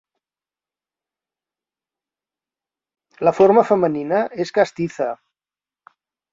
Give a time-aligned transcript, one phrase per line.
[3.29, 5.13] La forma femenina és castiza.